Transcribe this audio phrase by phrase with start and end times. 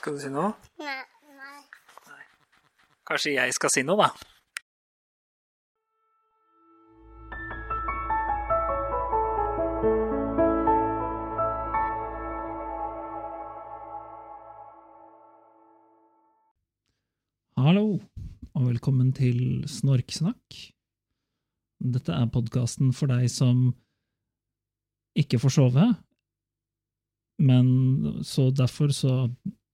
[0.00, 0.54] Skal du si noe?
[0.80, 1.00] Nei.
[1.36, 1.58] nei.
[3.04, 4.06] Kanskje jeg skal si noe, da?
[17.60, 17.84] Hallo,
[18.56, 20.64] og velkommen til Snorksnakk.
[21.92, 23.66] Dette er podkasten for deg som
[25.12, 25.92] ikke får sove,
[27.44, 27.74] men
[28.24, 29.26] så derfor så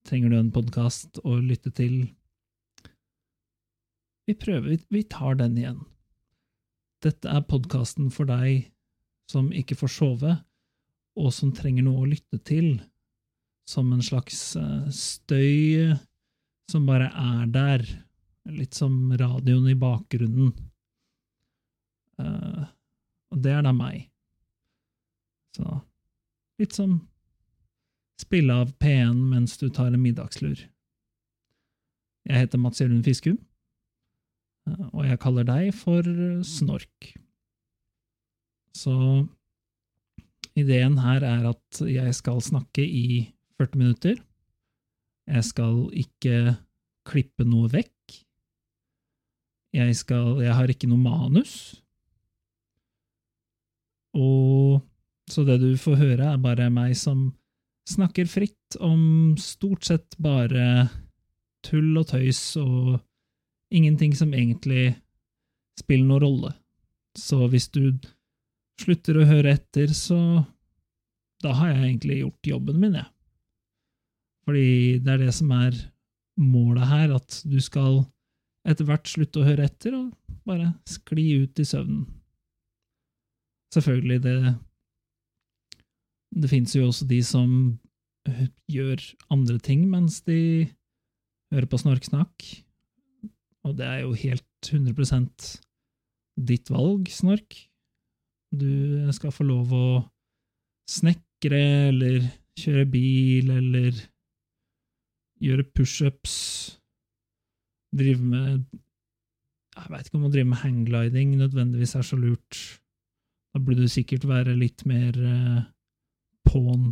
[0.07, 2.07] trenger du en podkast å lytte til.
[4.27, 5.85] Vi prøver, vi- tar den igjen.
[7.03, 8.73] Dette er podkasten for deg
[9.31, 10.45] som ikke får sove,
[11.17, 12.81] og som trenger noe å lytte til,
[13.67, 15.97] som en slags eh, støy
[16.71, 17.85] som bare er der,
[18.47, 20.53] litt som radioen i bakgrunnen.
[22.19, 22.65] Eh,
[23.33, 24.09] og det er da meg.
[25.57, 25.83] Så
[26.61, 27.01] litt som
[28.21, 30.65] spille av P1 mens du tar en middagslur.
[32.27, 33.39] Jeg heter Mats Jørund Fiskum,
[34.69, 36.07] eh, og jeg kaller deg for
[36.47, 37.13] Snork.
[38.77, 38.97] Så
[40.57, 44.19] ideen her er at jeg skal snakke i 40 minutter.
[45.27, 46.57] Jeg skal ikke
[47.07, 48.21] klippe noe vekk.
[49.77, 51.55] Jeg, skal, jeg har ikke noe manus.
[54.17, 54.81] Og
[55.29, 57.29] så det du får høre, er bare meg som
[57.89, 60.89] snakker fritt om stort sett bare
[61.67, 62.99] tull og tøys og
[63.75, 64.95] ingenting som egentlig
[65.79, 66.53] spiller noen rolle.
[67.17, 67.97] Så hvis du
[68.81, 70.19] slutter å høre etter, så
[71.45, 73.09] da har jeg egentlig gjort jobben min, jeg.
[74.47, 74.69] Fordi
[75.03, 75.79] det er det som er
[76.39, 78.05] målet her, at du skal
[78.67, 80.13] etter hvert slutte å høre etter og
[80.47, 82.07] bare skli ut i søvnen.
[83.75, 84.37] Selvfølgelig, det
[86.35, 87.51] det fins jo også de som
[88.71, 90.67] gjør andre ting mens de
[91.55, 92.47] hører på snorksnakk,
[93.67, 95.47] og det er jo helt 100%
[96.47, 97.55] ditt valg, snork.
[98.55, 99.87] Du skal få lov å
[100.91, 102.27] snekre eller
[102.59, 104.03] kjøre bil eller
[105.43, 106.35] gjøre pushups,
[107.97, 108.67] drive med
[109.77, 112.61] Jeg veit ikke om å drive med hanggliding nødvendigvis er så lurt.
[113.53, 115.19] Da burde du sikkert være litt mer
[116.57, 116.91] på'n.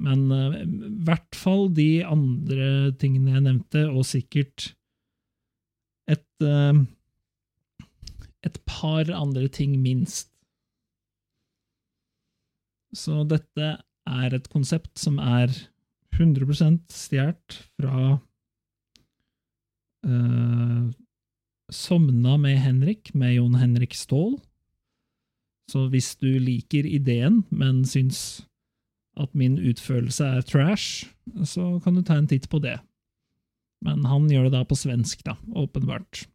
[0.00, 4.72] Men eh, i hvert fall de andre tingene jeg nevnte, og sikkert
[6.10, 6.84] et eh,
[8.46, 10.30] et par andre ting minst.
[12.96, 13.72] Så dette
[14.06, 15.50] er et konsept som er
[16.16, 18.16] 100% stjålet fra
[20.06, 20.84] uh,
[21.72, 24.38] Somna med Henrik, med Jon Henrik Ståhl.
[25.70, 28.46] Så hvis du liker ideen, men syns
[29.18, 31.08] at min utførelse er trash,
[31.44, 32.76] så kan du ta en titt på det.
[33.84, 36.26] Men han gjør det da på svensk, da, åpenbart.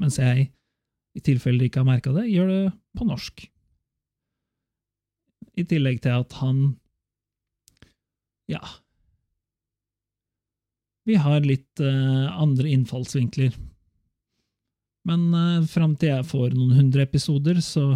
[0.00, 0.50] Mens jeg,
[1.16, 2.64] i tilfelle de ikke har merka det, gjør det
[2.96, 3.46] på norsk.
[5.56, 6.66] I tillegg til at han
[8.50, 8.60] ja
[11.06, 13.54] Vi har litt uh, andre innfallsvinkler.
[15.06, 17.94] Men uh, fram til jeg får noen hundre episoder, så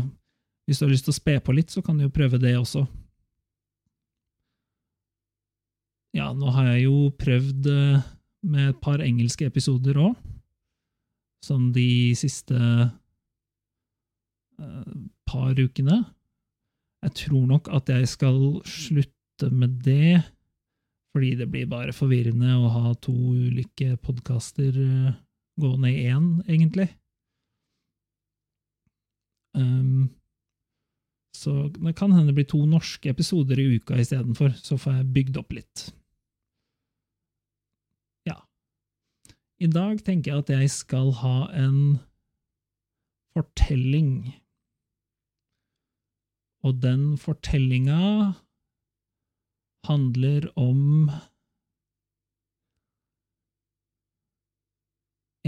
[0.67, 2.55] hvis du har lyst til å spe på litt, så kan du jo prøve det
[2.59, 2.85] også.
[6.15, 8.03] Ja, nå har jeg jo prøvd uh,
[8.47, 10.15] med et par engelske episoder òg,
[11.45, 12.91] som de siste uh,
[15.27, 16.05] par ukene.
[17.07, 20.21] Jeg tror nok at jeg skal slutte med det,
[21.11, 24.77] fordi det blir bare forvirrende å ha to ulike podkaster
[25.61, 26.89] gående i én, egentlig.
[29.57, 30.11] Um,
[31.37, 35.13] så det kan hende det blir to norske episoder i uka istedenfor, så får jeg
[35.15, 35.87] bygd opp litt.
[38.29, 38.37] Ja.
[39.63, 41.81] I dag tenker jeg at jeg skal ha en
[43.35, 44.35] fortelling.
[46.67, 48.35] Og den fortellinga
[49.89, 51.09] handler om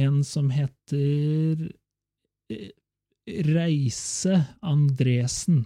[0.01, 1.69] en som heter
[3.29, 4.35] Reise
[4.67, 5.63] Andresen.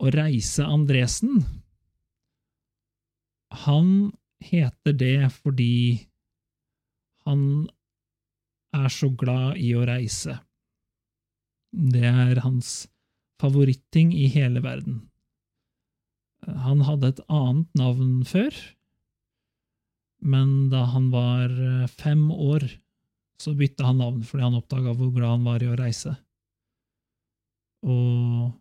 [0.00, 1.44] Og Reise Andresen,
[3.64, 6.08] han heter det fordi
[7.28, 7.68] han
[8.74, 10.38] er så glad i å reise.
[11.72, 12.86] Det er hans
[13.40, 15.02] favoritting i hele verden.
[16.44, 18.56] Han hadde et annet navn før,
[20.24, 21.52] men da han var
[21.92, 22.66] fem år,
[23.40, 26.14] så bytta han navn fordi han oppdaga hvor glad han var i å reise.
[27.84, 28.52] Og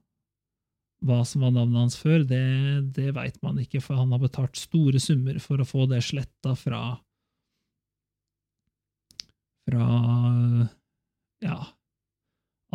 [1.03, 2.43] hva som var navnet hans før, det,
[2.95, 6.55] det veit man ikke, for han har betalt store summer for å få det sletta
[6.59, 6.83] fra
[9.63, 9.85] Fra
[11.43, 11.57] ja,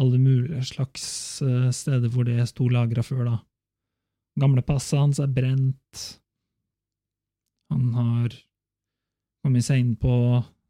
[0.01, 1.05] alle mulige slags
[1.45, 3.37] eh, steder hvor det sto lagra før, da.
[4.41, 6.05] Gamle passet hans er brent.
[7.73, 8.37] Han har
[9.45, 10.15] kommet seg inn på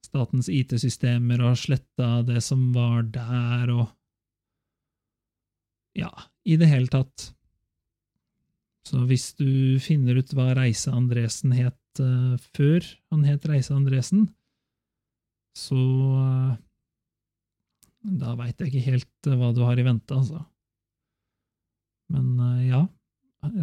[0.08, 3.86] statens IT-systemer og har sletta det som var der, og
[5.98, 6.12] Ja,
[6.46, 7.32] i det hele tatt.
[8.86, 14.28] Så hvis du finner ut hva Reise Andresen het uh, før han het Reise Andresen,
[15.58, 16.54] så uh,
[17.98, 20.44] Da veit jeg ikke helt uh, hva du har i vente, altså.
[22.14, 22.86] Men ja,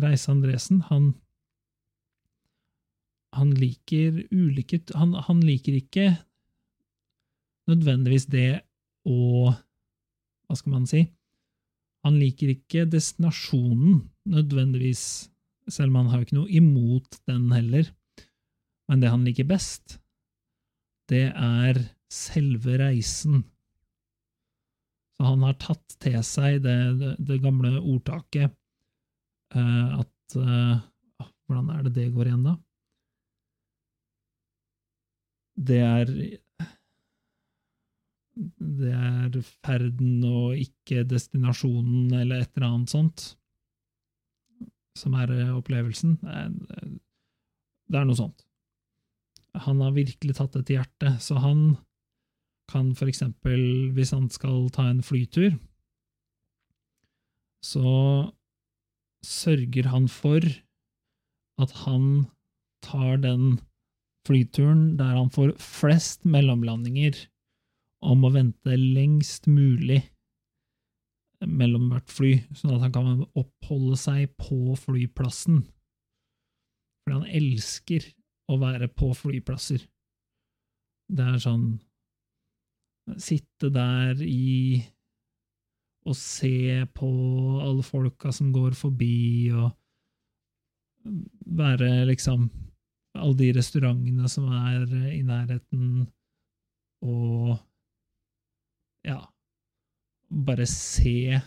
[0.03, 1.13] Reise Andresen, han
[3.35, 6.05] han liker ulike han, han, liker ikke
[7.69, 8.49] nødvendigvis det
[9.05, 9.51] å
[10.45, 10.99] Hva skal man si?
[12.05, 15.31] Han liker ikke destinasjonen nødvendigvis,
[15.73, 17.87] selv om han har ikke noe imot den heller.
[18.85, 19.95] Men det han liker best,
[21.09, 21.79] det er
[22.13, 23.41] selve reisen.
[25.17, 28.53] Så han har tatt til seg det, det, det gamle ordtaket
[29.57, 30.85] eh, at eh,
[31.45, 32.55] Hvordan er det det går igjen, da?
[35.55, 36.09] det er
[38.35, 43.25] det er ferden og ikke destinasjonen eller et eller annet sånt
[44.95, 46.17] som er eh, opplevelsen.
[46.23, 48.45] Det er noe sånt.
[49.65, 51.75] Han har virkelig tatt det til hjertet, så han
[52.71, 55.53] kan for eksempel, hvis han skal ta en flytur,
[57.63, 58.31] så
[59.25, 60.43] sørger han for
[61.61, 62.27] at han
[62.85, 63.59] tar den
[64.25, 67.17] flyturen der han får flest mellomlandinger
[68.05, 70.01] om å vente lengst mulig
[71.45, 75.63] mellom hvert fly, sånn at han kan oppholde seg på flyplassen.
[77.03, 78.07] Fordi han elsker
[78.51, 79.83] å være på flyplasser.
[81.11, 81.67] Det er sånn
[83.21, 84.81] Sitte der i
[86.09, 87.09] og se på
[87.61, 89.69] alle folka som går forbi, og
[91.57, 92.47] være liksom
[93.21, 96.07] alle de restaurantene som er i nærheten,
[97.05, 97.57] og
[99.05, 99.21] ja
[100.45, 101.41] Bare se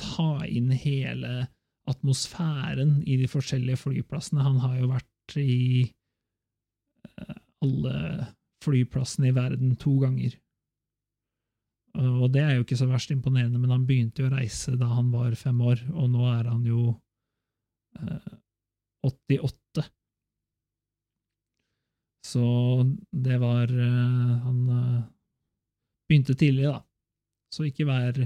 [0.00, 1.46] Ta inn hele
[1.90, 4.42] atmosfæren i de forskjellige flyplassene.
[4.42, 7.96] Han har jo vært i eh, alle
[8.64, 10.36] flyplassene i verden to ganger.
[12.00, 14.92] Og det er jo ikke så verst imponerende, men han begynte jo å reise da
[14.92, 16.84] han var fem år, og nå er han jo
[17.98, 18.34] eh,
[19.06, 19.86] 88.
[22.26, 22.44] Så
[23.10, 25.02] det var uh, Han uh,
[26.08, 26.82] begynte tidlig, da.
[27.50, 28.18] Så ikke vær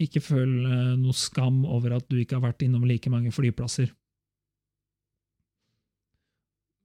[0.00, 3.92] Ikke føl uh, noe skam over at du ikke har vært innom like mange flyplasser.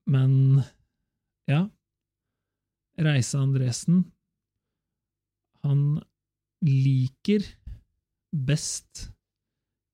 [0.05, 0.61] Men
[1.49, 1.65] ja
[3.01, 4.03] Reise Andresen
[5.65, 5.97] Han
[6.65, 7.43] liker
[8.35, 9.09] best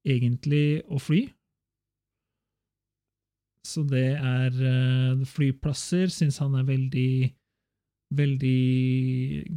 [0.07, 1.25] egentlig å fly.
[3.68, 7.13] Så det er uh, flyplasser syns han er veldig,
[8.18, 8.62] veldig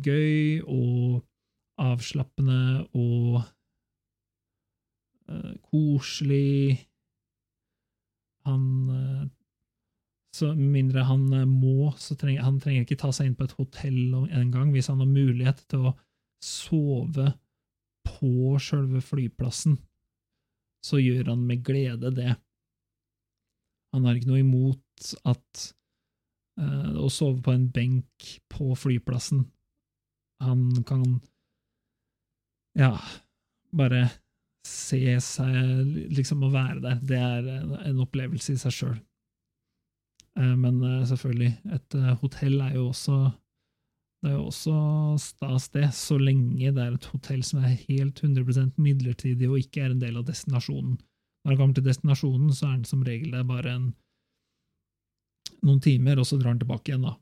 [0.05, 1.23] gøy og
[1.81, 3.41] avslappende og
[5.31, 6.77] uh, koselig.
[8.45, 9.25] Han uh,
[10.35, 14.17] Så mindre han må, så trenger han trenger ikke ta seg inn på et hotell
[14.27, 15.97] en gang hvis han har mulighet til å
[16.45, 17.31] sove
[18.05, 19.79] på sjølve flyplassen.
[20.85, 22.35] Så gjør han med glede det.
[23.95, 25.65] Han har ikke noe imot at
[26.61, 29.45] uh, å sove på en benk på flyplassen.
[30.43, 31.05] Han kan
[32.79, 32.97] ja,
[33.71, 34.09] bare
[34.67, 37.01] se seg liksom å være der.
[37.07, 37.49] Det er
[37.87, 38.99] en opplevelse i seg sjøl.
[40.35, 43.23] Uh, men uh, selvfølgelig, et hotell er jo også
[44.25, 44.75] det er jo også
[45.21, 49.83] stas, det, så lenge det er et hotell som er helt 100% midlertidig og ikke
[49.85, 50.95] er en del av destinasjonen.
[51.45, 53.91] Når han kommer til destinasjonen, så er han som regel der bare en,
[55.65, 57.15] noen timer, og så drar han tilbake igjen, da.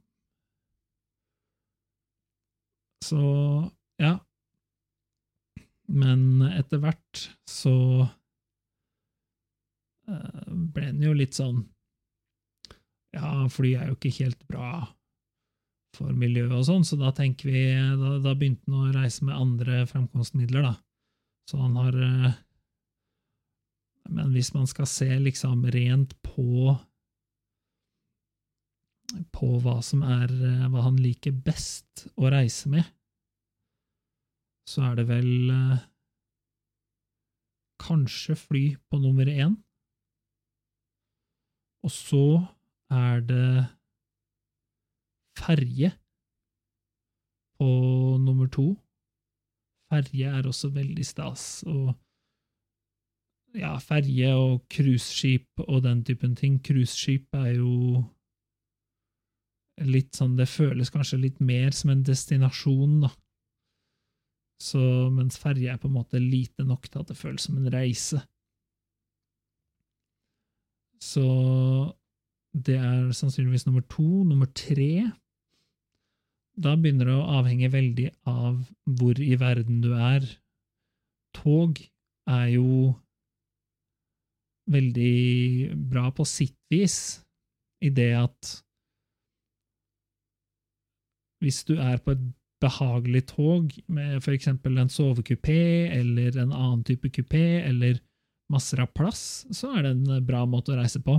[3.03, 3.23] Så
[3.99, 4.15] ja.
[5.93, 7.75] Men etter hvert så
[10.07, 11.65] uh, ble han jo litt sånn
[13.13, 14.87] Ja, fly er jo ikke helt bra
[15.93, 17.67] for miljøet og sånn, så da tenker vi
[17.99, 20.75] Da, da begynte han å reise med andre fremkomstmidler, da.
[21.51, 22.31] Så han har uh,
[24.11, 26.75] men hvis man skal se liksom rent på
[29.33, 32.87] på hva som er eh, hva han liker best å reise med,
[34.69, 35.83] så er det vel eh,
[37.83, 39.59] kanskje fly på nummer én.
[41.83, 42.25] Og så
[42.95, 43.49] er det
[45.39, 45.91] ferje
[47.59, 47.69] på
[48.23, 48.71] nummer to.
[49.91, 51.93] Ferje er også veldig stas, og
[53.59, 56.59] ja, ferje og cruiseskip og den typen ting.
[56.65, 58.03] Cruiseskip er jo
[59.83, 63.11] litt sånn Det føles kanskje litt mer som en destinasjon, da.
[64.63, 64.79] Så,
[65.11, 68.21] mens ferje er på en måte lite nok til at det føles som en reise.
[71.03, 71.25] Så
[72.55, 74.23] det er sannsynligvis nummer to.
[74.29, 75.11] Nummer tre
[76.53, 80.27] Da begynner det å avhenge veldig av hvor i verden du er.
[81.35, 81.81] Tog
[82.29, 82.93] er jo
[84.73, 86.97] veldig bra på sitt vis,
[87.83, 88.53] i det at
[91.43, 92.23] hvis du er på et
[92.63, 97.99] behagelig tog med eksempel en sovekupé eller en annen type kupé eller
[98.53, 101.17] masser av plass, så er det en bra måte å reise på.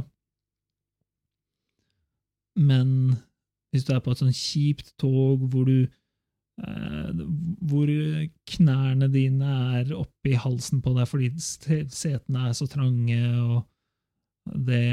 [2.55, 3.17] Men
[3.73, 5.89] hvis du er på et sånn kjipt tog hvor du
[6.53, 7.89] hvor
[8.51, 13.63] knærne dine er oppi halsen på deg fordi setene er så trange, og
[14.67, 14.83] det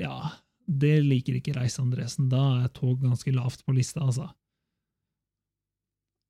[0.00, 0.32] Ja,
[0.68, 2.28] det liker ikke Reise Andresen.
[2.32, 4.28] Da er tog ganske lavt på lista, altså.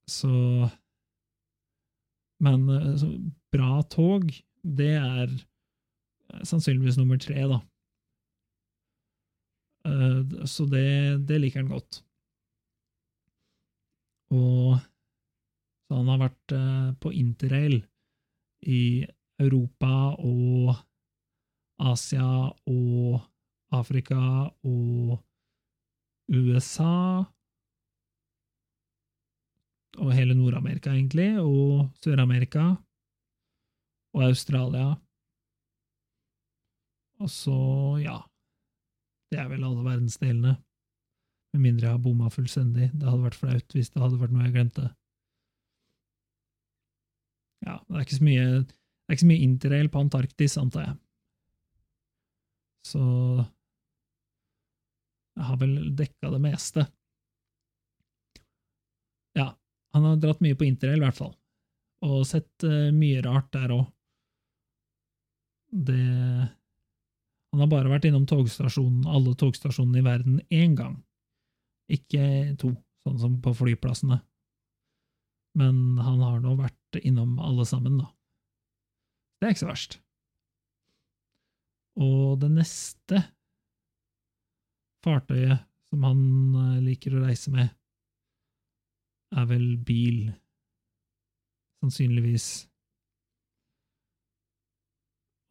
[0.09, 0.69] Så
[2.41, 3.09] Men eh, så,
[3.53, 4.31] bra tog,
[4.63, 5.33] det er
[6.47, 7.59] sannsynligvis nummer tre, da.
[9.89, 12.03] Uh, så det, det, liker han godt.
[14.35, 14.79] Og
[15.89, 17.79] så han har vært uh, på interrail
[18.69, 19.07] i
[19.41, 20.75] Europa og
[21.79, 22.29] Asia
[22.69, 23.23] og
[23.73, 24.21] Afrika
[24.67, 25.17] og
[26.29, 27.25] USA
[29.99, 32.67] og hele Nord-Amerika, egentlig, og Sør-Amerika
[34.15, 34.95] og Australia.
[37.19, 37.59] Og så,
[38.05, 38.19] ja
[39.31, 40.55] Det er vel alle verdensdelene.
[41.55, 42.91] Med mindre jeg har bomma fullstendig.
[42.93, 44.89] Det hadde vært flaut hvis det hadde vært noe jeg glemte.
[47.67, 50.85] Ja, det er ikke så mye, det er ikke så mye interrail på Antarktis, antar
[50.85, 50.97] jeg.
[52.89, 53.03] Så
[55.39, 56.85] jeg har vel dekka det meste.
[59.39, 59.53] Ja,
[59.95, 61.35] han har dratt mye på interrail, i hvert fall,
[62.07, 63.85] og sett uh, mye rart der òg.
[65.69, 65.99] Det
[67.49, 70.99] Han har bare vært innom togstasjonen, alle togstasjonene i verden én gang,
[71.89, 72.73] ikke to,
[73.05, 74.21] sånn som på flyplassene.
[75.59, 78.11] Men han har nå vært innom alle sammen, da.
[79.39, 79.99] Det er ikke så verst.
[81.99, 83.23] Og det neste
[85.05, 86.23] fartøyet som han
[86.61, 87.73] eh, liker å reise med,
[89.37, 90.29] er vel bil,
[91.83, 92.49] sannsynligvis.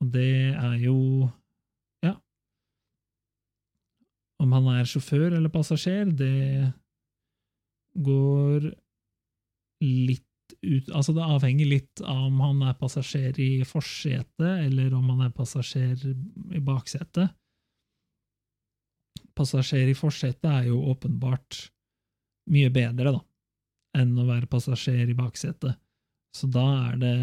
[0.01, 0.97] Og det er jo.
[4.43, 6.71] Om han er sjåfør eller passasjer, det
[7.97, 8.69] går
[9.83, 10.23] litt
[10.63, 15.25] ut Altså, det avhenger litt av om han er passasjer i forsetet, eller om han
[15.25, 17.33] er passasjer i baksetet.
[19.37, 21.65] Passasjer i forsetet er jo åpenbart
[22.53, 23.21] mye bedre, da
[23.97, 25.77] enn å være passasjer i baksetet.
[26.35, 27.15] Så da er det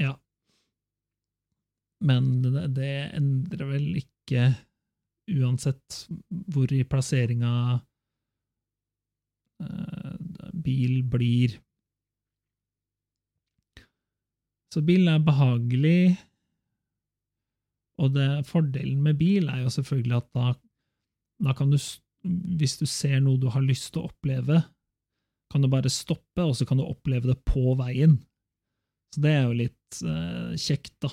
[0.00, 0.16] Ja.
[2.02, 4.48] Men det, det endrer vel ikke,
[5.32, 6.04] uansett
[6.52, 7.52] hvor i plasseringa
[9.62, 10.14] uh,
[10.52, 11.56] bil blir.
[14.72, 16.14] Så bil er behagelig,
[18.00, 20.52] og det, fordelen med bil er jo selvfølgelig at da,
[21.48, 21.76] da kan du,
[22.56, 24.62] hvis du ser noe du har lyst til å oppleve,
[25.52, 28.16] kan du bare stoppe, og så kan du oppleve det på veien.
[29.12, 31.10] Så det er jo litt eh, kjekt, da.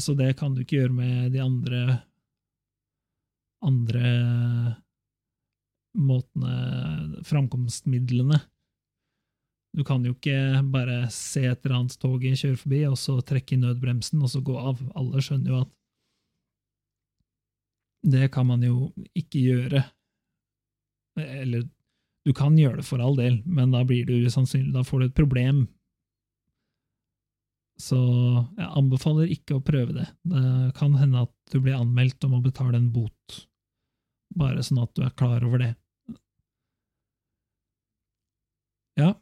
[0.00, 1.80] Så det kan du ikke gjøre med de andre
[3.66, 4.12] andre
[5.98, 8.38] måtene, framkomstmidlene.
[9.76, 13.54] Du kan jo ikke bare se et eller annet tog kjøre forbi, og så trekke
[13.54, 14.80] i nødbremsen, og så gå av.
[14.98, 15.74] Alle skjønner jo at
[18.10, 18.88] det kan man jo
[19.18, 19.82] ikke gjøre.
[21.20, 21.68] Eller
[22.26, 25.06] du kan gjøre det for all del, men da blir du sannsynlig, da får du
[25.08, 25.62] et problem.
[27.80, 30.08] Så jeg anbefaler ikke å prøve det.
[30.28, 33.38] Det kan hende at du blir anmeldt om å betale en bot,
[34.36, 35.72] bare sånn at du er klar over det.
[39.00, 39.14] Ja,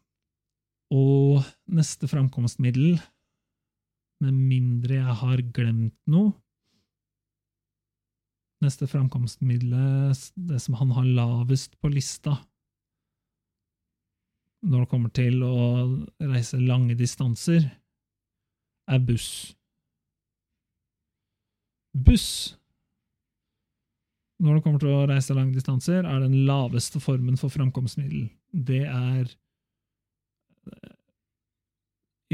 [0.94, 2.98] og neste framkomstmiddel,
[4.18, 6.34] med mindre jeg har glemt noe
[8.58, 9.70] Neste framkomstmiddel,
[10.34, 12.32] det som han har lavest på lista,
[14.66, 15.58] når det kommer til å
[16.18, 17.68] reise lange distanser,
[18.90, 19.28] er buss.
[21.94, 22.58] Buss,
[24.38, 28.28] når det kommer til å reise lange distanser, er den laveste formen for framkomstmiddel.
[28.52, 29.30] Det er,
[30.70, 30.94] eh,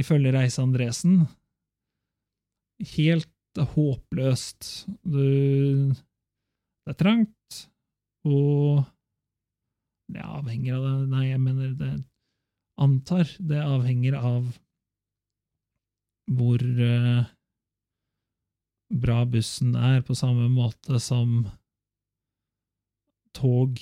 [0.00, 1.26] ifølge Reise Andresen,
[2.96, 3.30] helt
[3.75, 4.87] håpløst.
[5.02, 7.61] Du, det er trangt,
[8.28, 8.84] og
[10.12, 11.94] det avhenger av det Nei, jeg mener det
[12.80, 14.49] antar det avhenger av
[16.34, 17.25] hvor eh,
[18.94, 21.44] bra bussen er, på samme måte som
[23.37, 23.81] tog.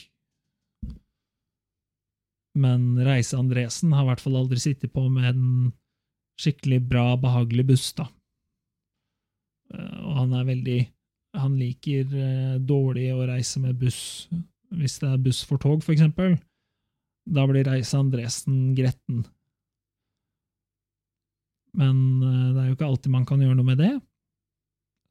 [2.59, 5.47] Men Reise Andresen har i hvert fall aldri sittet på med en
[6.41, 8.09] skikkelig bra, behagelig buss, da.
[9.73, 10.81] Eh, Og han er veldig
[11.41, 14.29] Han liker eh, dårlig å reise med buss.
[14.69, 16.35] Hvis det er buss for tog, for eksempel,
[17.25, 19.23] da blir Reise Andresen gretten.
[21.73, 23.95] Men eh, det er jo ikke alltid man kan gjøre noe med det,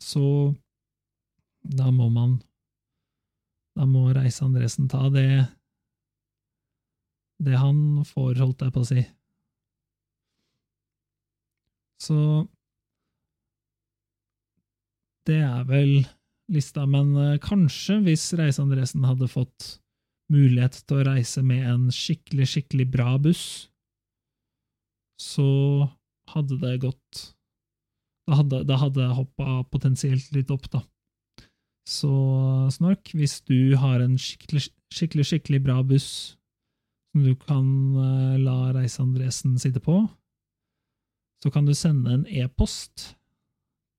[0.01, 0.53] så
[1.61, 2.37] da må man
[3.77, 5.27] Da må Reise Andresen ta det
[7.41, 9.03] det han får, holdt jeg på å si.
[12.01, 12.17] Så
[15.29, 15.93] det er vel
[16.51, 19.77] lista, men eh, kanskje hvis Reise Andresen hadde fått
[20.31, 23.45] mulighet til å reise med en skikkelig, skikkelig bra buss,
[25.21, 25.49] så
[26.33, 27.27] hadde det gått
[28.29, 28.63] Da hadde,
[28.95, 30.83] det hoppa potensielt litt opp, da.
[31.87, 32.11] Så
[32.71, 36.37] Snork, hvis du har en skikkelig, skikkelig, skikkelig bra buss
[37.11, 37.65] som du kan
[37.99, 39.97] eh, la Reise Andresen sitte på,
[41.43, 43.15] så kan du sende en e-post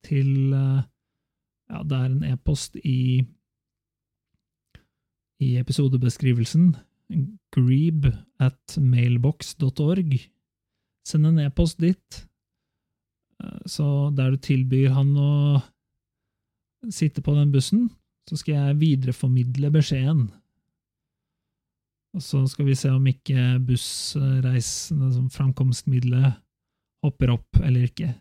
[0.07, 0.83] til eh,
[1.73, 3.25] Ja, det er en e-post i
[5.43, 6.77] i episodebeskrivelsen.
[7.51, 8.07] Greeb
[8.39, 10.13] at mailbox.org.
[11.09, 12.19] Send en e-post dit,
[13.43, 15.33] eh, så der du tilbyr han å
[16.91, 17.91] sitte på den bussen,
[18.29, 20.27] så skal jeg videreformidle beskjeden.
[22.13, 26.37] Og så skal vi se om ikke bussreisende som framkomstmiddelet,
[27.03, 28.13] hopper opp eller ikke.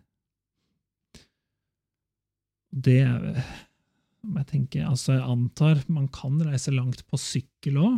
[2.71, 3.02] Det
[4.21, 7.97] om jeg tenker, altså jeg antar man kan reise langt på sykkel òg.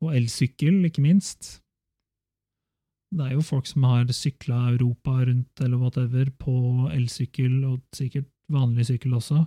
[0.00, 1.58] Og elsykkel, ikke minst.
[3.10, 6.54] Det er jo folk som har sykla Europa rundt eller whatever på
[6.94, 9.44] elsykkel, og sikkert vanlig sykkel også.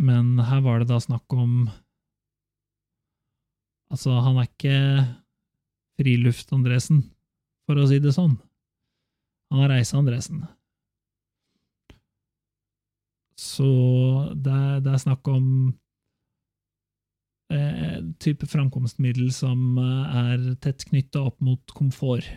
[0.00, 1.70] Men her var det da snakk om
[3.90, 4.74] Altså, han er ikke
[5.98, 7.00] Friluft-Andresen,
[7.66, 8.36] for å si det sånn.
[9.50, 10.44] Han er Reise-Andresen.
[13.34, 13.66] Så
[14.38, 15.46] det er, det er snakk om
[17.50, 22.28] eh, type framkomstmiddel som eh, er tett knytta opp mot komfort.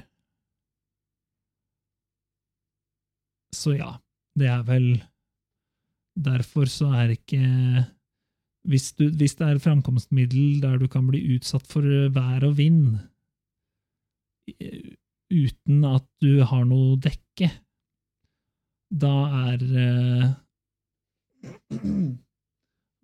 [3.53, 3.93] Så ja,
[4.39, 4.87] det er vel
[6.13, 7.39] Derfor så er ikke
[8.69, 11.81] hvis, du, hvis det er framkomstmiddel der du kan bli utsatt for
[12.13, 12.99] vær og vind
[14.61, 14.93] eh,
[15.33, 17.49] uten at du har noe dekke,
[18.93, 19.13] da
[19.49, 20.27] er eh,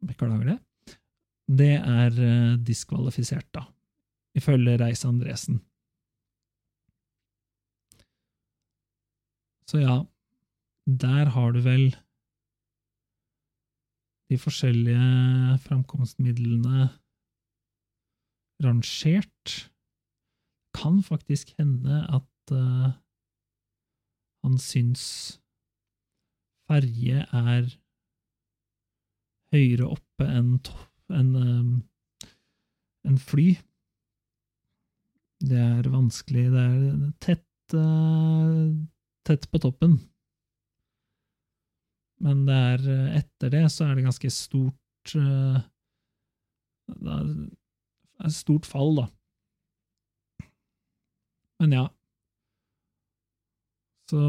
[0.10, 0.60] Beklager det.
[1.60, 3.66] Det er eh, diskvalifisert, da,
[4.38, 5.58] ifølge Reise Andresen.
[9.68, 9.98] Så ja,
[10.98, 11.92] der har du vel
[14.30, 16.90] de forskjellige framkomstmidlene
[18.64, 19.72] rangert.
[20.74, 22.92] Kan faktisk hende at uh,
[24.44, 25.06] han syns
[26.70, 27.72] ferje er
[29.54, 30.60] høyere oppe enn
[31.10, 31.32] en,
[33.10, 33.48] en fly.
[35.42, 36.46] Det er vanskelig.
[36.54, 38.70] Det er tett, uh,
[39.26, 39.98] tett på toppen.
[42.24, 45.62] Men det er, eh, etter det så er det ganske stort eh,
[46.90, 49.06] Det er et stort fall, da.
[51.60, 51.86] Men ja.
[54.10, 54.22] Så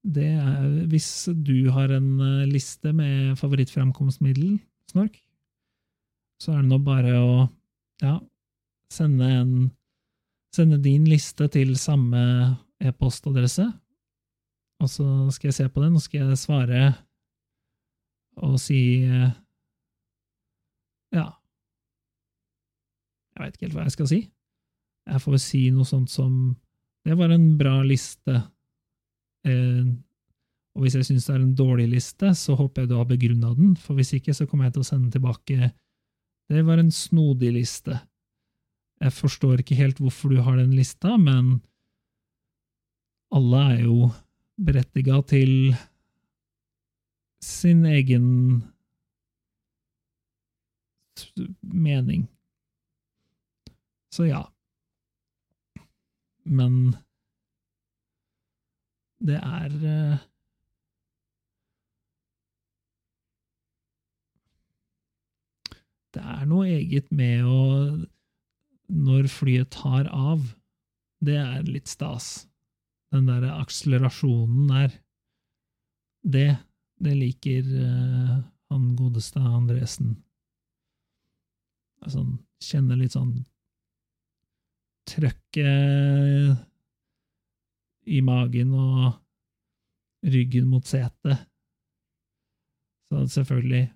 [0.00, 4.58] det er Hvis du har en eh, liste med favorittfremkomstmiddel,
[4.90, 5.20] Snork,
[6.40, 7.34] så er det nå bare å
[8.02, 8.16] ja,
[8.90, 9.52] sende en
[10.50, 12.20] Sende din liste til samme
[12.82, 13.68] e-postadresse,
[14.80, 16.82] og så skal jeg se på den, og skal jeg svare
[18.40, 19.30] og si eh,
[21.10, 21.26] Ja.
[23.34, 24.20] Jeg veit ikke helt hva jeg skal si.
[25.10, 26.56] Jeg får si noe sånt som
[27.04, 28.36] Det var en bra liste.
[29.48, 29.88] Eh,
[30.76, 33.54] og hvis jeg syns det er en dårlig liste, så håper jeg du har begrunna
[33.56, 35.72] den, for hvis ikke, så kommer jeg til å sende tilbake
[36.50, 37.96] Det var en snodig liste.
[39.00, 41.60] Jeg forstår ikke helt hvorfor du har den lista, men
[43.32, 44.10] alle er jo
[44.60, 45.74] berettiga til
[47.44, 48.26] sin egen
[51.60, 52.28] mening.
[54.12, 54.42] Så ja.
[56.44, 56.96] Men
[59.20, 60.18] det er eh,
[66.10, 67.60] Det er noe eget med å
[68.90, 70.42] Når flyet tar av,
[71.22, 72.49] det er litt stas.
[73.14, 74.96] Den der akselerasjonen der.
[76.22, 76.50] Det,
[77.00, 78.36] det liker uh,
[78.70, 80.14] han godeste Andresen.
[82.04, 82.24] Altså,
[82.62, 83.34] kjenner litt sånn
[85.10, 86.60] trøkket
[88.10, 89.16] i magen og
[90.30, 91.46] ryggen mot setet.
[93.10, 93.88] Så selvfølgelig,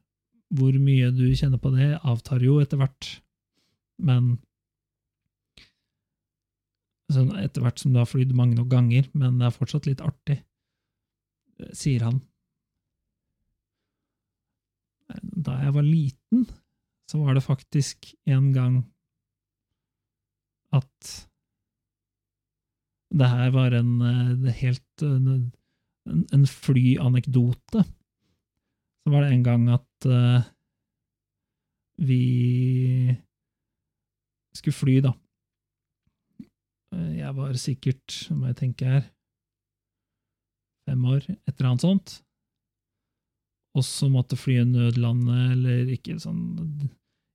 [0.59, 3.11] hvor mye du kjenner på det, avtar jo etter hvert,
[4.03, 4.35] men
[7.12, 10.03] sånn etter hvert som du har flydd mange nok ganger, men det er fortsatt litt
[10.05, 10.38] artig,
[11.77, 12.23] sier han.
[15.21, 16.47] Da jeg var liten,
[17.11, 18.81] så var det faktisk en gang
[20.75, 21.12] at
[23.14, 23.93] det her var en
[24.43, 25.53] det helt en,
[26.09, 27.85] en flyanekdote.
[29.05, 30.09] Så var det en gang at
[32.01, 33.14] vi
[34.57, 35.12] skulle fly, da.
[37.15, 39.09] Jeg var sikkert, må jeg tenke her,
[40.89, 42.15] fem år, et eller annet sånt.
[43.75, 46.45] Og så måtte flyet nødlande, eller ikke sånn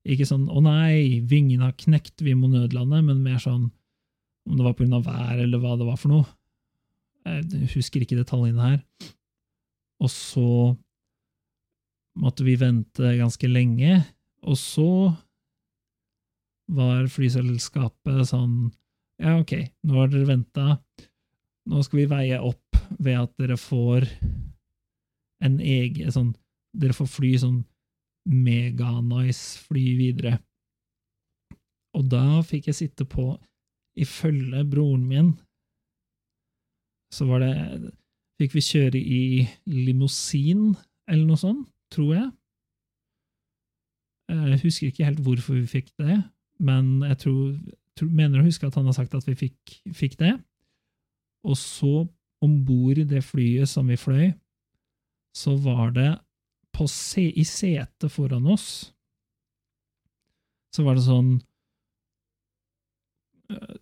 [0.09, 3.69] Ikke sånn 'å nei, vingene har knekt, vi må nødlande', men mer sånn
[4.47, 6.25] om det var av vær, eller hva det var for noe.
[7.27, 8.79] Jeg husker ikke detaljene her.
[9.99, 10.77] Og så
[12.17, 13.99] måtte vi vente ganske lenge,
[14.41, 14.89] og så
[16.69, 18.71] var flyselskapet sånn
[19.19, 19.53] Ja, ok,
[19.83, 20.77] nå har dere venta.
[21.69, 24.07] Nå skal vi veie opp ved at dere får
[25.45, 26.35] en egen sånn
[26.79, 27.63] Dere får fly sånn
[28.29, 30.35] meganice fly videre.
[31.97, 33.31] Og da fikk jeg sitte på,
[33.97, 35.31] ifølge broren min,
[37.09, 37.55] så var det
[38.39, 39.23] Fikk vi kjøre i
[39.67, 40.69] limousin,
[41.11, 42.27] eller noe sånt, tror jeg.
[44.31, 46.21] Jeg husker ikke helt hvorfor vi fikk det,
[46.63, 47.49] men jeg tror,
[48.07, 50.33] mener å huske at han har sagt at vi fikk, fikk det.
[51.47, 52.07] Og så,
[52.43, 54.31] om bord i det flyet som vi fløy,
[55.35, 56.11] så var det
[56.87, 58.93] se, i setet foran oss
[60.71, 61.41] så var det sånn
[63.51, 63.75] uh,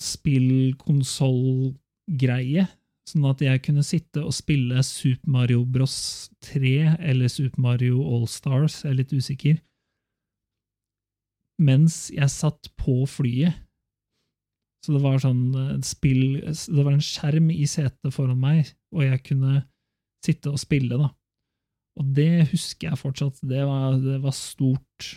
[0.00, 2.66] spillkonsollgreie
[3.10, 8.84] sånn at jeg kunne sitte og spille Super Mario Bros 3 eller Super Mario All-Stars,
[8.84, 9.56] jeg er litt usikker,
[11.60, 13.58] mens jeg satt på flyet.
[14.80, 19.04] Så det var sånn eh, spill Det var en skjerm i setet foran meg, og
[19.04, 19.64] jeg kunne
[20.24, 21.10] sitte og spille, da.
[22.00, 23.40] Og det husker jeg fortsatt.
[23.44, 25.10] Det var, det var stort.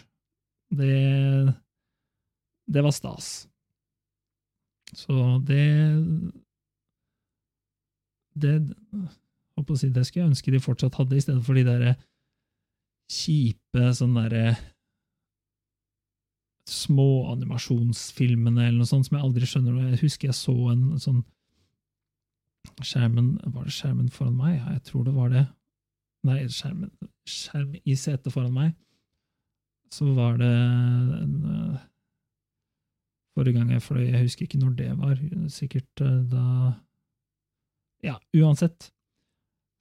[0.74, 1.54] Det
[2.68, 3.48] Det var stas.
[4.94, 5.64] Så det
[8.34, 8.54] det,
[9.78, 11.94] si, det skulle jeg ønske de fortsatt hadde, i stedet for de der
[13.14, 14.56] kjipe sånn derre
[16.70, 19.80] små animasjonsfilmene eller noe sånt som jeg aldri skjønner.
[19.92, 21.24] Jeg husker jeg så en sånn
[22.84, 24.56] skjermen Var det skjermen foran meg?
[24.56, 25.44] Ja, jeg tror det var det.
[26.24, 26.94] Nei, skjermen,
[27.28, 28.72] skjerm i setet foran meg.
[29.92, 31.36] Så var det en,
[33.34, 36.44] Forrige gang jeg fløy, jeg husker ikke når det var, sikkert eh, da
[38.04, 38.92] ja, uansett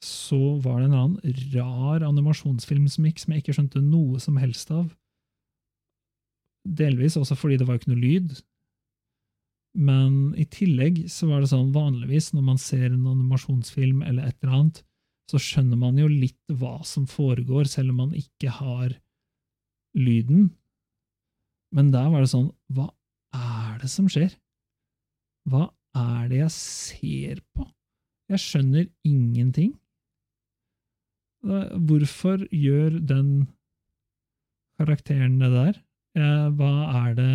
[0.03, 4.39] så var det en annen rar animasjonsfilm som gikk, som jeg ikke skjønte noe som
[4.41, 4.89] helst av.
[6.63, 8.35] Delvis også fordi det var ikke noe lyd.
[9.73, 14.37] Men i tillegg så var det sånn vanligvis når man ser en animasjonsfilm eller et
[14.43, 14.83] eller annet,
[15.31, 18.93] så skjønner man jo litt hva som foregår, selv om man ikke har
[19.97, 20.51] lyden.
[21.73, 22.91] Men der var det sånn Hva
[23.33, 24.35] er det som skjer?
[25.49, 27.65] Hva er det jeg ser på?
[28.33, 29.73] Jeg skjønner ingenting.
[31.43, 33.33] Hvorfor gjør den
[34.79, 35.81] karakteren det der?
[36.13, 36.73] Hva
[37.07, 37.35] er det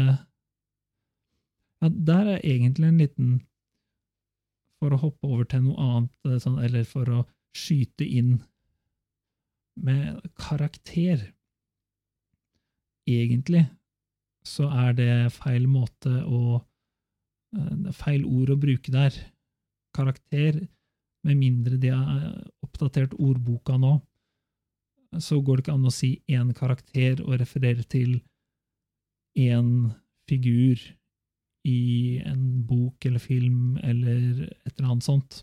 [1.81, 3.31] ja, Der er egentlig en liten
[4.77, 7.23] For å hoppe over til noe annet, eh, sånn, eller for å
[7.57, 8.35] skyte inn
[9.81, 11.31] med karakter
[13.09, 13.65] Egentlig
[14.47, 19.15] så er det feil måte å eh, Feil ord å bruke der.
[19.95, 20.61] Karakter
[21.27, 22.27] med mindre de har
[22.63, 23.97] oppdatert ordboka nå,
[25.19, 28.19] så går det ikke an å si én karakter og referere til
[29.37, 29.91] én
[30.29, 30.81] figur
[31.67, 35.41] i en bok eller film eller et eller annet sånt.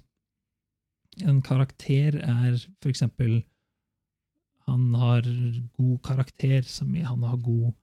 [1.22, 3.42] En karakter er for eksempel
[4.64, 5.26] Han har
[5.76, 7.74] god karakter, som i han har god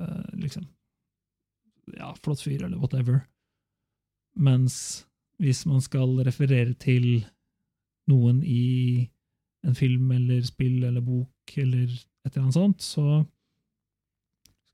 [0.00, 0.66] uh, liksom
[1.94, 3.20] Ja, flott fyr, eller whatever.
[4.34, 5.06] Mens
[5.38, 7.24] hvis man skal referere til
[8.10, 9.06] noen i
[9.66, 13.22] en film eller spill eller bok eller et eller annet sånt, så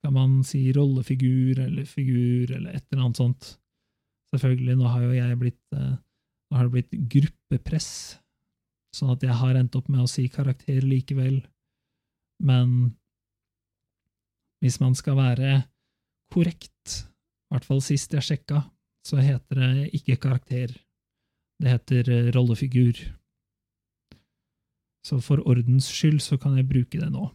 [0.02, 3.52] skal man si rollefigur eller figur eller et eller annet sånt.
[4.34, 5.92] Selvfølgelig, nå har jo jeg blitt eh,
[6.52, 8.18] Nå har det blitt gruppepress,
[8.92, 11.38] sånn at jeg har endt opp med å si karakter likevel.
[12.44, 12.90] Men
[14.60, 15.62] hvis man skal være
[16.34, 18.60] korrekt, i hvert fall sist jeg sjekka,
[19.00, 20.74] så heter det ikke karakter.
[21.56, 23.00] Det heter eh, rollefigur.
[25.08, 27.30] Så for ordens skyld så kan jeg bruke det nå.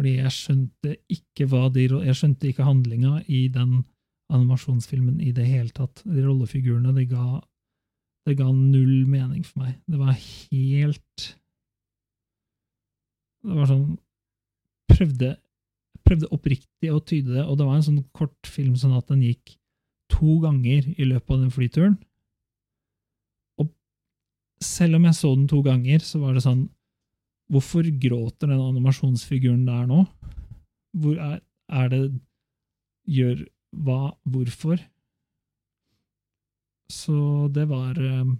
[0.00, 3.82] Fordi jeg skjønte ikke hva de Jeg skjønte ikke handlinga i den
[4.32, 6.00] animasjonsfilmen i det hele tatt.
[6.08, 7.42] De rollefigurene, det ga
[8.24, 9.76] Det ga null mening for meg.
[9.84, 11.26] Det var helt
[13.44, 13.86] Det var sånn
[14.88, 15.34] Prøvde
[16.00, 19.52] prøvde oppriktig å tyde det, og det var en sånn kortfilm sånn at den gikk
[20.10, 21.96] to ganger i løpet av den flyturen.
[23.60, 23.68] Og
[24.64, 26.64] selv om jeg så den to ganger, så var det sånn
[27.50, 30.04] Hvorfor gråter den animasjonsfiguren der nå?
[31.00, 32.04] Hvor er, er det
[33.10, 33.42] Gjør
[33.74, 34.12] hva?
[34.28, 34.78] Hvorfor?
[36.90, 38.30] Så det var eh,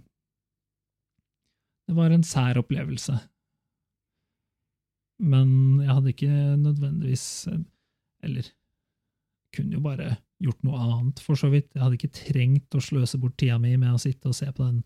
[1.87, 3.17] Det var en sær opplevelse.
[5.21, 7.47] Men jeg hadde ikke nødvendigvis
[8.23, 8.47] Eller
[9.55, 11.67] kunne jo bare gjort noe annet, for så vidt.
[11.75, 14.63] Jeg hadde ikke trengt å sløse bort tida mi med å sitte og se på
[14.63, 14.79] den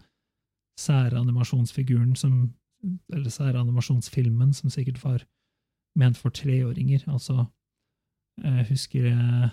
[0.79, 2.49] sære animasjonsfiguren som
[3.13, 5.25] Eller så er animasjonsfilmen som sikkert var
[5.99, 7.05] ment for treåringer.
[7.07, 7.45] Altså,
[8.43, 9.49] jeg husker jeg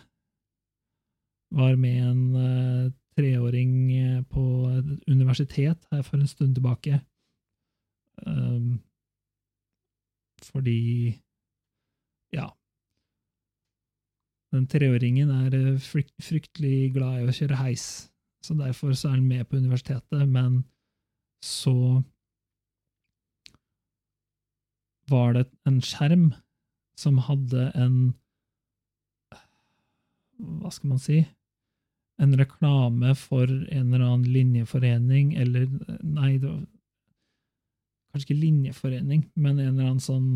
[1.53, 3.75] var med en uh, treåring
[4.33, 7.01] på et universitet her for en stund tilbake.
[8.27, 8.81] Um,
[10.43, 11.21] fordi
[12.33, 12.49] ja.
[14.53, 17.87] Den treåringen er fryktelig glad i å kjøre heis,
[18.45, 20.65] så derfor så er han med på universitetet, men
[21.45, 22.03] så
[25.11, 26.33] var det en skjerm
[26.99, 27.97] som hadde en
[30.43, 31.23] Hva skal man si?
[32.23, 35.67] En reklame for en eller annen linjeforening, eller
[36.03, 36.63] Nei, det var
[38.13, 40.31] kanskje ikke linjeforening, men en eller annen sånn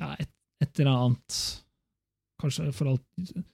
[0.00, 1.40] Ja, et, et eller annet
[2.38, 3.44] Kanskje for alt Jeg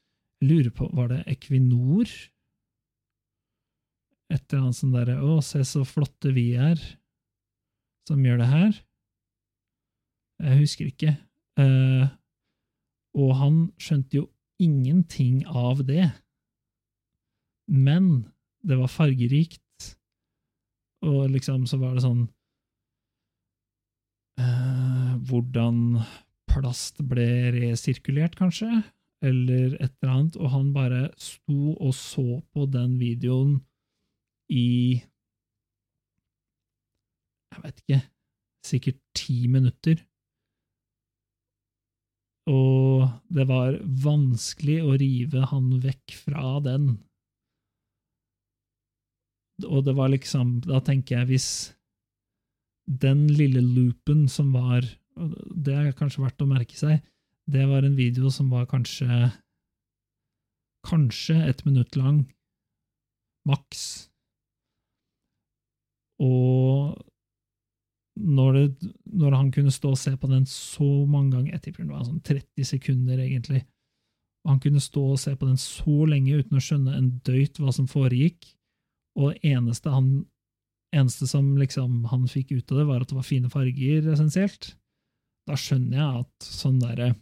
[0.44, 2.08] lurer på, var det Equinor?
[4.32, 6.80] Et eller annet sånn derre Å, se så flotte vi er,
[8.08, 8.74] som gjør det her.
[10.42, 11.16] Jeg husker ikke.
[11.60, 12.06] Uh,
[13.14, 14.28] og han skjønte jo
[14.62, 16.08] ingenting av det.
[17.70, 18.26] Men
[18.66, 19.60] det var fargerikt,
[21.04, 22.22] og liksom så var det sånn
[24.40, 26.00] uh, Hvordan
[26.50, 28.82] plast ble resirkulert, kanskje?
[29.24, 30.38] Eller et eller annet.
[30.40, 33.58] Og han bare sto og så på den videoen
[34.52, 35.00] i
[37.54, 38.00] Jeg vet ikke
[38.64, 39.98] Sikkert ti minutter.
[42.50, 46.90] Og det var vanskelig å rive han vekk fra den.
[49.64, 51.48] Og det var liksom Da tenker jeg, hvis
[52.84, 54.82] den lille loopen som var
[55.14, 57.00] Det er kanskje verdt å merke seg.
[57.46, 59.30] Det var en video som var kanskje
[60.84, 62.26] Kanskje et minutt lang.
[63.48, 64.10] Maks.
[66.20, 66.98] Og
[68.14, 71.82] når, det, når, han kunne stå og se på den så mange ganger Jeg tipper
[71.82, 73.64] det var sånn 30 sekunder, egentlig.
[74.44, 77.58] Og han kunne stå og se på den så lenge uten å skjønne en døyt
[77.58, 78.46] hva som foregikk.
[79.18, 80.24] Og eneste, han,
[80.94, 84.74] eneste som liksom han fikk ut av det, var at det var fine farger, essensielt.
[85.48, 87.14] Da skjønner jeg at sånn derre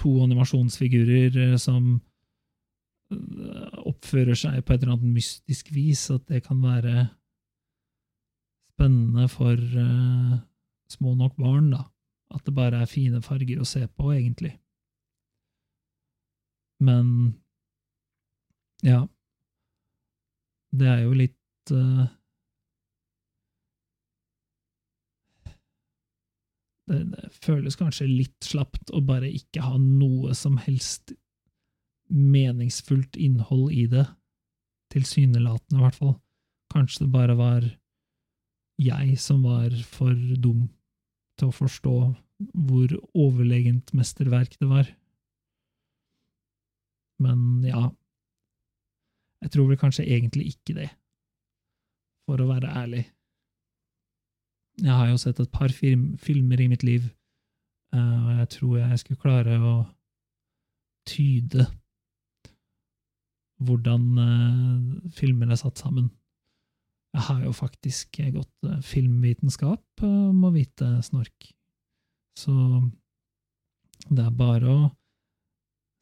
[0.00, 1.92] To animasjonsfigurer eh, som
[3.14, 7.04] eh, oppfører seg på et eller annet mystisk vis, at det kan være
[8.80, 10.38] spennende for uh,
[10.88, 11.84] små nok barn, da.
[12.32, 14.54] At det bare er fine farger å se på, egentlig.
[16.80, 17.34] Men
[18.80, 19.02] ja,
[20.72, 22.06] det er jo litt uh,
[26.88, 31.12] det, det, føles kanskje litt slapt å bare ikke ha noe som helst
[32.08, 34.06] meningsfullt innhold i det.
[34.94, 36.16] Tilsynelatende, i hvert fall.
[36.72, 37.68] Kanskje det bare var
[38.80, 40.68] jeg som var for dum
[41.38, 41.94] til å forstå
[42.66, 44.88] hvor overlegent mesterverk det var.
[47.20, 47.90] Men ja
[49.40, 50.90] Jeg tror vel kanskje egentlig ikke det,
[52.28, 53.06] for å være ærlig.
[54.84, 57.06] Jeg har jo sett et par film, filmer i mitt liv,
[57.96, 59.72] eh, og jeg tror jeg skulle klare å
[61.08, 61.64] tyde
[63.64, 66.08] hvordan uh, filmer er satt sammen.
[67.10, 71.48] Jeg har jo faktisk gått uh, filmvitenskap, uh, må vite snork.
[72.38, 72.52] Så
[74.08, 74.90] det er bare å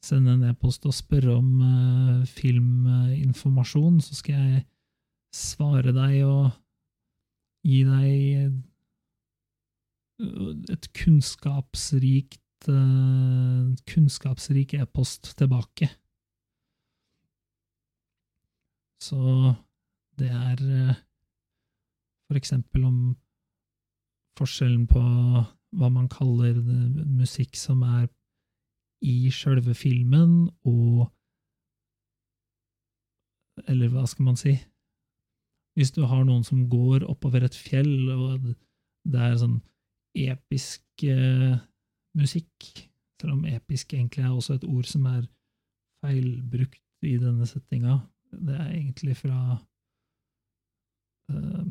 [0.05, 4.67] sende en e-post og spørre om uh, filminformasjon, så skal jeg
[5.35, 6.51] svare deg og
[7.67, 8.13] gi deg
[10.73, 12.39] et kunnskapsrikt
[13.87, 15.87] kunnskapsrik e-post tilbake.
[18.99, 19.55] Så
[20.19, 20.61] det er
[22.29, 22.99] for eksempel om
[24.39, 25.01] forskjellen på
[25.79, 26.57] hva man kaller
[27.05, 28.07] musikk som er
[29.05, 31.09] i sjølve filmen, og
[33.67, 34.53] Eller hva skal man si?
[35.75, 38.45] Hvis du har noen som går oppover et fjell, og
[39.03, 39.57] det er sånn
[40.15, 41.59] episk eh,
[42.15, 42.69] musikk,
[43.19, 45.27] selv om episk egentlig er også et ord som er
[45.99, 47.97] feilbrukt i denne settinga.
[48.31, 49.59] Det er egentlig fra
[51.29, 51.65] uh,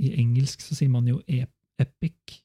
[0.00, 2.40] I engelsk så sier man jo epic,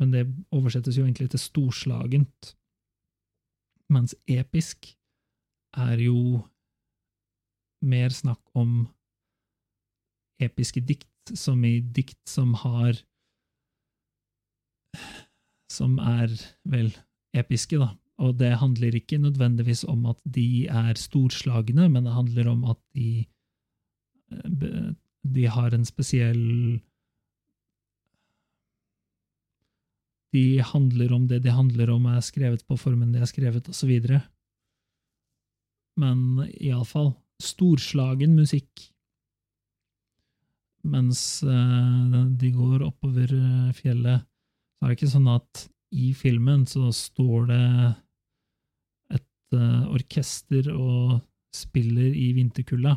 [0.00, 2.54] men det oversettes jo egentlig til storslagent.
[3.92, 4.88] Mens episk
[5.78, 6.42] er jo
[7.82, 8.86] mer snakk om
[10.42, 12.98] episke dikt, som i dikt som har
[15.72, 16.28] Som er,
[16.68, 16.90] vel,
[17.32, 17.94] episke, da.
[18.20, 22.76] Og det handler ikke nødvendigvis om at de er storslagne, men det handler om at
[22.92, 23.24] de
[25.22, 26.80] de har en spesiell
[30.32, 33.90] De handler om det de handler om, er skrevet på formen de er skrevet, osv.
[36.00, 36.22] Men
[36.56, 38.88] iallfall storslagen musikk.
[40.88, 46.64] Mens uh, de går oppover uh, fjellet, så er det ikke sånn at i filmen
[46.66, 47.66] så står det
[49.18, 51.20] et uh, orkester og
[51.54, 52.96] spiller i vinterkulda.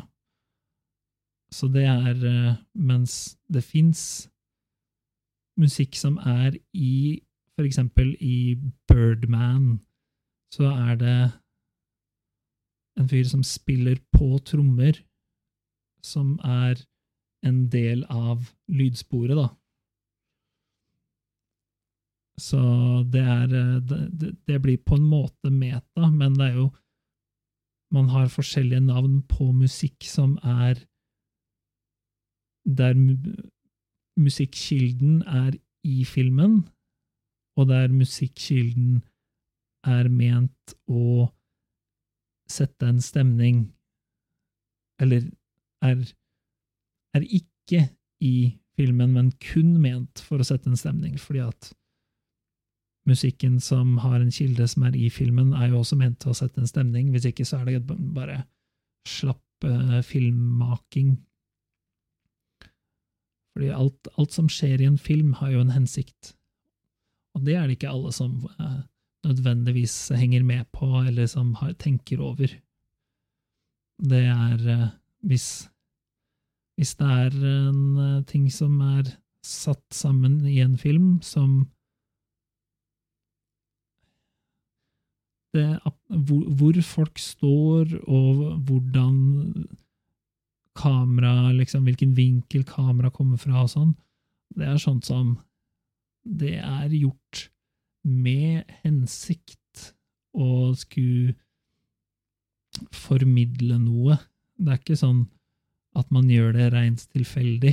[1.52, 4.28] Så det er Mens det fins
[5.56, 7.22] musikk som er i
[7.56, 8.56] For eksempel i
[8.88, 9.78] Birdman,
[10.52, 11.20] så er det
[13.00, 14.98] en fyr som spiller på trommer,
[16.04, 16.82] som er
[17.48, 19.48] en del av lydsporet, da.
[22.36, 22.60] Så
[23.08, 26.72] det er det, det blir på en måte meta, men det er jo
[27.94, 30.80] Man har forskjellige navn på musikk som er
[32.66, 32.94] Der
[34.16, 35.54] musikkilden er
[35.86, 36.64] i filmen,
[37.56, 39.02] og der musikkilden
[39.86, 41.28] er ment å
[42.50, 43.72] sette en stemning
[45.02, 45.26] Eller
[45.84, 45.98] er,
[47.14, 47.82] er ikke
[48.24, 51.68] i filmen, men kun ment for å sette en stemning, fordi at
[53.06, 56.38] musikken som har en kilde som er i filmen, er jo også ment til å
[56.38, 57.10] sette en stemning.
[57.12, 58.40] Hvis ikke så er det bare
[59.06, 61.16] slapp uh, filmmaking.
[63.56, 66.34] Fordi alt, alt, som skjer i en film, har jo en hensikt.
[67.32, 68.82] Og det er det ikke alle som eh,
[69.24, 72.52] nødvendigvis henger med på, eller som har, tenker over.
[74.04, 74.90] Det er eh,
[75.24, 75.46] hvis,
[76.76, 79.08] hvis det er en uh, ting som er
[79.40, 81.64] satt sammen i en film som
[85.56, 85.80] det,
[86.28, 89.16] hvor, hvor, folk står, og hvordan
[90.76, 93.94] kamera liksom, Hvilken vinkel kamera kommer fra og sånn,
[94.56, 95.36] det er sånt som
[96.26, 97.48] Det er gjort
[98.06, 99.92] med hensikt
[100.36, 101.34] å skulle
[102.94, 104.18] formidle noe.
[104.58, 105.24] Det er ikke sånn
[105.96, 107.72] at man gjør det rent tilfeldig.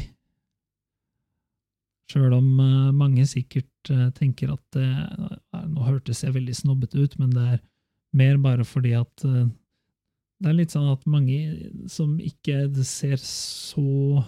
[2.11, 7.01] Sjøl om uh, mange sikkert uh, tenker at det uh, Nå hørtes jeg veldig snobbete
[7.01, 7.61] ut, men det er
[8.17, 9.23] mer bare fordi at
[10.43, 11.37] det er litt sånn at mange
[11.91, 14.23] som ikke ser så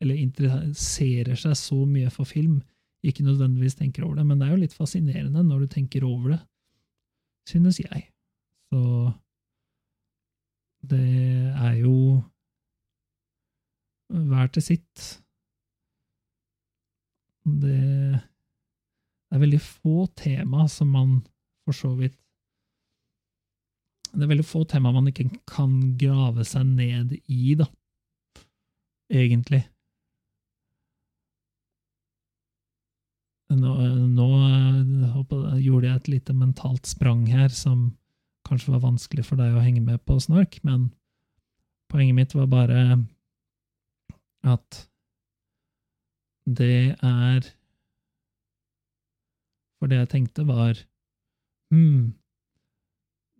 [0.00, 2.62] Eller interesserer seg så mye for film,
[3.04, 6.32] ikke nødvendigvis tenker over det, men det er jo litt fascinerende når du tenker over
[6.32, 6.38] det,
[7.48, 8.06] synes jeg.
[8.72, 8.80] Så
[10.88, 11.02] det
[11.52, 11.96] er jo
[14.08, 15.04] hver til sitt.
[17.44, 17.76] Det
[19.30, 21.18] er veldig få tema som man
[21.66, 22.16] for så vidt
[24.10, 27.66] Det er veldig få tema man ikke kan grave seg ned i, da,
[29.10, 29.62] egentlig.
[33.50, 33.70] Nå,
[34.14, 34.76] nå eh,
[35.10, 37.96] jeg- gjorde jeg et lite mentalt sprang her som
[38.46, 40.92] kanskje var vanskelig for deg å henge med på, Snork, men
[41.90, 43.06] poenget mitt var bare
[44.46, 44.86] at
[46.46, 47.40] det er
[49.80, 50.76] For det jeg tenkte, var
[51.72, 52.12] Hm,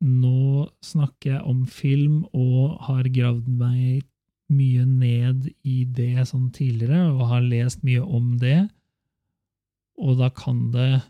[0.00, 4.06] nå snakker jeg om film og har gravd meg
[4.50, 8.64] mye ned i det sånn tidligere, og har lest mye om det,
[10.00, 11.02] og da kan det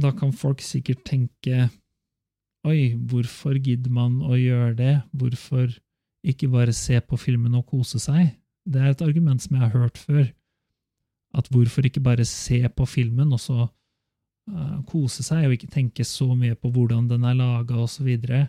[0.00, 1.68] Da kan folk sikkert tenke
[2.64, 4.94] Oi, hvorfor gidder man å gjøre det?
[5.16, 5.72] Hvorfor
[6.22, 8.34] ikke bare se på filmen og kose seg?
[8.68, 10.26] Det er et argument som jeg har hørt før.
[11.32, 13.70] At hvorfor ikke bare se på filmen, og så
[14.88, 18.08] kose seg, og ikke tenke så mye på hvordan den er laga, osv.
[18.08, 18.48] Og,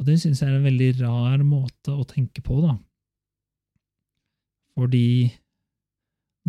[0.00, 2.76] og det syns jeg er en veldig rar måte å tenke på, da.
[4.78, 5.30] Fordi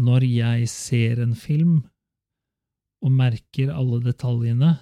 [0.01, 1.81] når jeg ser en film
[3.01, 4.75] og merker alle detaljene,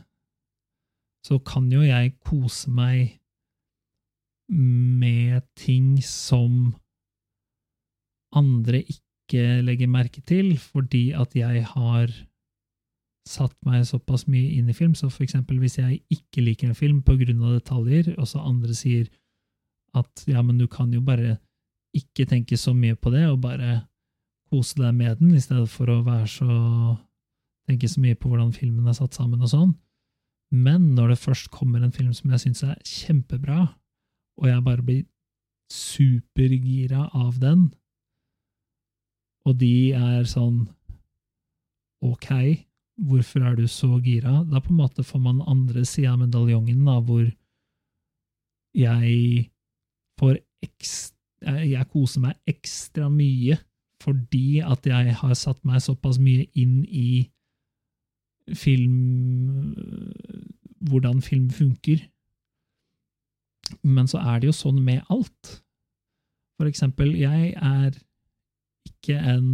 [1.26, 3.18] så kan jo jeg kose meg
[4.50, 6.74] med ting som
[8.36, 12.14] andre ikke legger merke til, fordi at jeg har
[13.28, 14.96] satt meg såpass mye inn i film.
[14.96, 19.10] Så for eksempel hvis jeg ikke liker en film av detaljer, og så andre sier
[19.98, 21.38] at ja, men du kan jo bare
[21.96, 23.88] ikke tenke så mye på det, og bare
[24.50, 26.98] kose deg med den, i stedet for å være så
[27.70, 29.74] tenke så mye på hvordan filmen er satt sammen og sånn.
[30.50, 33.68] Men når det først kommer en film som jeg syns er kjempebra,
[34.40, 35.04] og jeg bare blir
[35.70, 37.68] supergira av den,
[39.46, 40.64] og de er sånn
[42.06, 42.30] ok,
[43.08, 44.44] hvorfor er du så gira?
[44.50, 47.26] Da på en måte får man andre sida av medaljongen, da, hvor
[48.76, 49.50] jeg
[50.20, 51.16] får ekstra
[51.64, 53.56] Jeg koser meg ekstra mye
[54.04, 57.30] fordi at jeg har satt meg såpass mye inn i
[58.60, 59.76] film
[60.90, 62.04] Hvordan film funker.
[63.84, 65.50] Men så er det jo sånn med alt.
[66.60, 67.96] For eksempel, jeg er
[68.88, 69.50] ikke en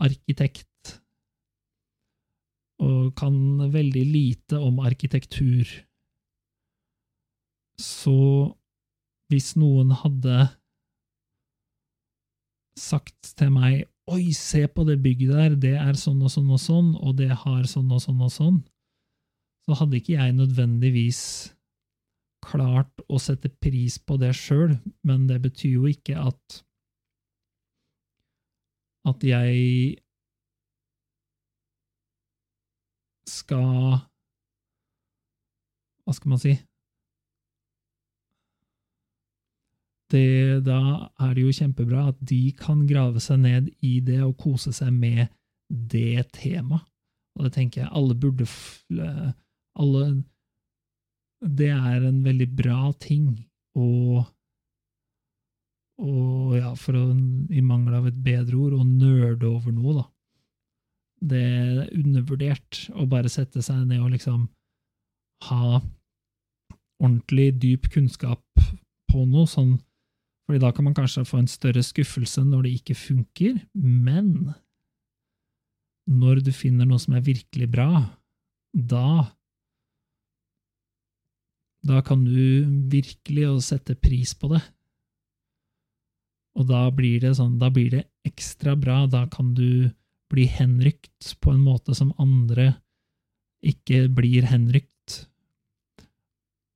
[0.00, 0.66] arkitekt
[2.82, 3.34] og kan
[3.72, 5.68] veldig lite om arkitektur.
[7.80, 8.18] Så
[9.32, 10.50] hvis noen hadde
[12.78, 16.58] sagt til meg Oi, se på det bygget der, det er sånn og sånn og
[16.58, 18.56] sånn, og det har sånn og sånn og sånn,
[19.62, 21.20] så hadde ikke jeg nødvendigvis
[22.42, 24.74] klart å sette pris på det sjøl,
[25.06, 26.58] men det betyr jo ikke at
[29.06, 30.02] at jeg
[33.28, 34.00] skal
[36.02, 36.56] Hva skal man si?
[40.12, 40.78] Det, da
[41.24, 44.90] er det jo kjempebra at de kan grave seg ned i det og kose seg
[44.92, 45.30] med
[45.70, 46.84] det temaet.
[47.38, 48.44] Og det tenker jeg alle burde
[49.72, 50.02] alle
[51.40, 53.30] Det er en veldig bra ting
[53.72, 53.86] å
[56.02, 57.02] og ja, for å,
[57.52, 60.04] i mangel av et bedre ord, å nerde over noe, da.
[61.22, 64.46] Det er undervurdert å bare sette seg ned og liksom
[65.48, 65.80] ha
[67.02, 68.42] ordentlig dyp kunnskap
[69.10, 69.76] på noe, sånn,
[70.46, 74.52] fordi da kan man kanskje få en større skuffelse når det ikke funker, men
[76.10, 77.90] når du finner noe som er virkelig bra,
[78.72, 79.30] da
[81.82, 82.62] da kan du
[82.92, 84.60] virkelig sette pris på det.
[86.54, 89.02] Og da blir det sånn, da blir det ekstra bra.
[89.10, 89.90] Da kan du
[90.32, 92.72] bli henrykt på en måte som andre
[93.62, 95.22] ikke blir henrykt.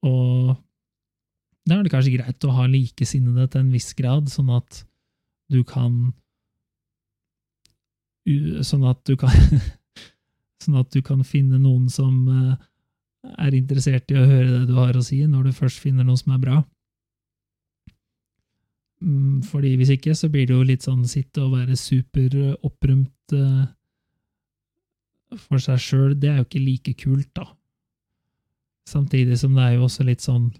[0.06, 0.54] Og
[1.66, 4.84] da er det kanskje greit å ha likesinnede til en viss grad, sånn at
[5.52, 6.14] du kan
[8.66, 9.30] Sånn at du kan
[10.64, 12.24] Sånn at du kan finne noen som
[13.38, 16.18] er interessert i å høre det du har å si, når du først finner noe
[16.18, 16.56] som er bra.
[19.00, 23.66] Fordi hvis ikke, så blir det jo litt sånn sitte og være superopprømt uh,
[25.44, 26.14] for seg sjøl.
[26.16, 27.50] Det er jo ikke like kult, da.
[28.88, 30.52] Samtidig som det er jo også litt sånn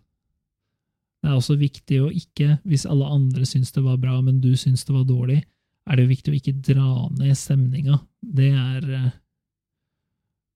[1.22, 4.52] Det er også viktig å ikke, hvis alle andre syns det var bra, men du
[4.58, 5.38] syns det var dårlig,
[5.86, 8.00] er det jo viktig å ikke dra ned stemninga.
[8.20, 9.08] Det er uh,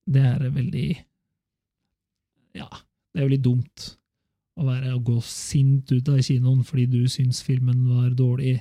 [0.05, 0.91] Det er veldig
[2.61, 3.89] Ja, det er jo litt dumt
[4.61, 8.59] å være å gå sint ut av kinoen fordi du syns filmen var dårlig,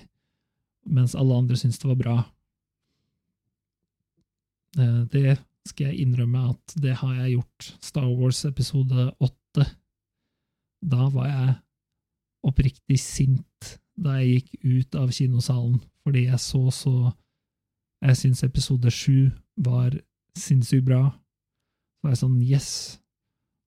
[0.87, 2.17] mens alle andre syns det var bra.
[5.11, 5.35] Det
[5.67, 7.71] skal jeg innrømme at det har jeg gjort.
[7.83, 9.65] Star Wars episode åtte.
[10.79, 11.55] Da var jeg
[12.47, 16.95] oppriktig sint da jeg gikk ut av kinosalen, fordi jeg så så
[17.99, 19.27] Jeg syns episode sju
[19.59, 19.91] var
[20.39, 21.01] sinnssykt bra.
[21.11, 22.69] Så var jeg sånn Yes!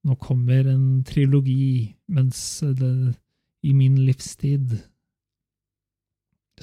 [0.03, 2.39] Nå kommer en trilogi mens
[2.79, 3.15] det,
[3.63, 4.81] i min livstid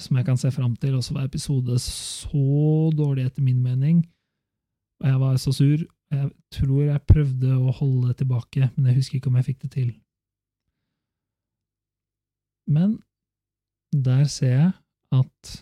[0.00, 4.02] som jeg kan se fram til, og så var episode så dårlig etter min mening.
[5.00, 5.82] Og jeg var så sur.
[6.10, 9.60] Jeg tror jeg prøvde å holde det tilbake, men jeg husker ikke om jeg fikk
[9.64, 9.90] det til.
[12.70, 12.98] Men
[13.92, 14.72] der ser jeg
[15.14, 15.54] at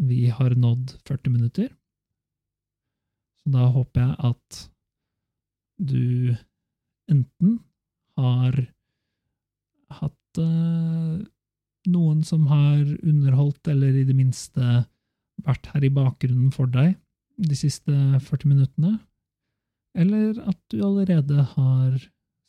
[0.00, 1.68] vi har nådd 40 minutter.
[3.40, 4.60] Så da håper jeg at
[5.80, 6.36] du
[7.10, 7.58] enten
[8.20, 8.56] har
[10.00, 11.20] hatt uh,
[11.90, 14.84] noen som har underholdt, eller i det minste
[15.40, 16.98] vært her i bakgrunnen for deg
[17.40, 18.98] de siste 40 minuttene,
[19.96, 21.96] eller at du allerede har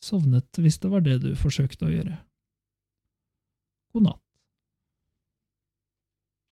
[0.03, 2.17] sovnet hvis det var det du forsøkte å gjøre.
[3.95, 4.20] God natt.